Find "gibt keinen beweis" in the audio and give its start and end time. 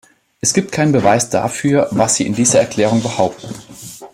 0.55-1.29